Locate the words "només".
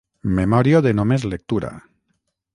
1.01-1.27